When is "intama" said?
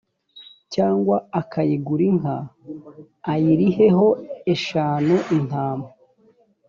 5.37-5.87